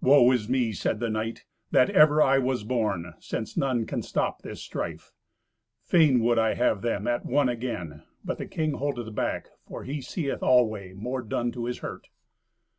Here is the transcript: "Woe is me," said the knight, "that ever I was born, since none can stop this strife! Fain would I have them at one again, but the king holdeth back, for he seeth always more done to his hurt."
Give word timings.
"Woe 0.00 0.32
is 0.32 0.48
me," 0.48 0.72
said 0.72 1.00
the 1.00 1.10
knight, 1.10 1.44
"that 1.70 1.90
ever 1.90 2.22
I 2.22 2.38
was 2.38 2.64
born, 2.64 3.12
since 3.18 3.58
none 3.58 3.84
can 3.84 4.00
stop 4.00 4.40
this 4.40 4.62
strife! 4.62 5.12
Fain 5.82 6.20
would 6.20 6.38
I 6.38 6.54
have 6.54 6.80
them 6.80 7.06
at 7.06 7.26
one 7.26 7.50
again, 7.50 8.02
but 8.24 8.38
the 8.38 8.46
king 8.46 8.72
holdeth 8.72 9.14
back, 9.14 9.50
for 9.66 9.84
he 9.84 10.00
seeth 10.00 10.42
always 10.42 10.96
more 10.96 11.20
done 11.20 11.52
to 11.52 11.66
his 11.66 11.80
hurt." 11.80 12.08